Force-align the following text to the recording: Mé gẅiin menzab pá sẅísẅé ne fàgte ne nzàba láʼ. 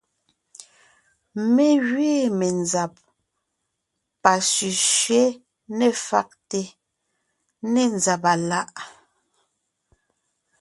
Mé 1.53 1.67
gẅiin 1.87 2.31
menzab 2.39 2.93
pá 4.21 4.33
sẅísẅé 4.51 5.23
ne 5.77 5.87
fàgte 6.05 6.61
ne 7.71 7.81
nzàba 7.95 8.31
láʼ. 8.49 8.69